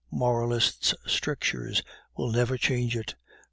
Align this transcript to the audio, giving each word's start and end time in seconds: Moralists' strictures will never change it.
Moralists' 0.09 0.95
strictures 1.05 1.83
will 2.17 2.31
never 2.31 2.57
change 2.57 2.97
it. 2.97 3.13